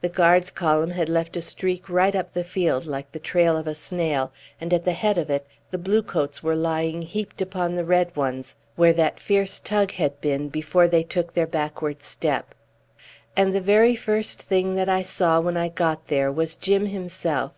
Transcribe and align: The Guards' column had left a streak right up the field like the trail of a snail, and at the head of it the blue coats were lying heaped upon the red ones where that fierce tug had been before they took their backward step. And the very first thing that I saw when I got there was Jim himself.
The 0.00 0.08
Guards' 0.08 0.50
column 0.50 0.92
had 0.92 1.10
left 1.10 1.36
a 1.36 1.42
streak 1.42 1.90
right 1.90 2.14
up 2.16 2.32
the 2.32 2.42
field 2.42 2.86
like 2.86 3.12
the 3.12 3.18
trail 3.18 3.54
of 3.54 3.66
a 3.66 3.74
snail, 3.74 4.32
and 4.58 4.72
at 4.72 4.86
the 4.86 4.94
head 4.94 5.18
of 5.18 5.28
it 5.28 5.46
the 5.70 5.76
blue 5.76 6.02
coats 6.02 6.42
were 6.42 6.56
lying 6.56 7.02
heaped 7.02 7.42
upon 7.42 7.74
the 7.74 7.84
red 7.84 8.16
ones 8.16 8.56
where 8.76 8.94
that 8.94 9.20
fierce 9.20 9.60
tug 9.60 9.90
had 9.92 10.22
been 10.22 10.48
before 10.48 10.88
they 10.88 11.02
took 11.02 11.34
their 11.34 11.46
backward 11.46 12.00
step. 12.02 12.54
And 13.36 13.54
the 13.54 13.60
very 13.60 13.94
first 13.94 14.40
thing 14.40 14.74
that 14.76 14.88
I 14.88 15.02
saw 15.02 15.38
when 15.38 15.58
I 15.58 15.68
got 15.68 16.06
there 16.06 16.32
was 16.32 16.54
Jim 16.54 16.86
himself. 16.86 17.52